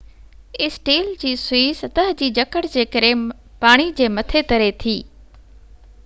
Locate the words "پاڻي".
3.65-3.85